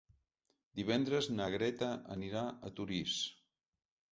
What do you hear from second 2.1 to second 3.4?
anirà a Torís.